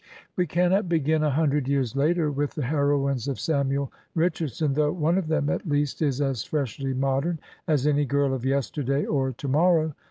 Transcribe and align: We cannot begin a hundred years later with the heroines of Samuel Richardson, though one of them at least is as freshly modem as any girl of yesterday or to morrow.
We 0.35 0.47
cannot 0.47 0.89
begin 0.89 1.21
a 1.21 1.29
hundred 1.29 1.67
years 1.67 1.95
later 1.95 2.31
with 2.31 2.55
the 2.55 2.63
heroines 2.63 3.27
of 3.27 3.39
Samuel 3.39 3.91
Richardson, 4.15 4.73
though 4.73 4.91
one 4.91 5.15
of 5.15 5.27
them 5.27 5.47
at 5.47 5.69
least 5.69 6.01
is 6.01 6.19
as 6.19 6.43
freshly 6.43 6.95
modem 6.95 7.37
as 7.67 7.85
any 7.85 8.05
girl 8.05 8.33
of 8.33 8.43
yesterday 8.43 9.05
or 9.05 9.31
to 9.33 9.47
morrow. 9.47 9.93